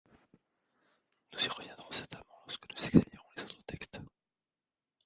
[1.31, 4.01] Nous y reviendrons certainement lorsque nous examinerons les autres textes.